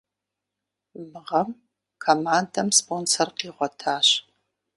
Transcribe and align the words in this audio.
Мы 1.11 1.19
гъэм 1.27 1.49
командэм 2.03 2.67
спонсор 2.79 3.27
къигъуэтащ. 3.37 4.07